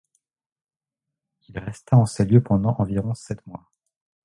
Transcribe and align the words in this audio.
Il 1.47 1.59
resta 1.59 1.95
en 1.95 2.07
ces 2.07 2.25
lieux 2.25 2.41
pendant 2.41 2.75
environ 2.79 3.13
sept 3.13 3.45
mois. 3.45 3.69